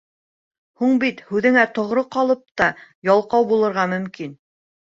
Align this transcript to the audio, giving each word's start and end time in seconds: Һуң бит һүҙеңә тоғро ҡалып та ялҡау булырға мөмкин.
Һуң 0.83 0.95
бит 1.03 1.19
һүҙеңә 1.27 1.67
тоғро 1.75 2.05
ҡалып 2.17 2.41
та 2.63 2.71
ялҡау 3.11 3.49
булырға 3.53 3.89
мөмкин. 3.93 4.35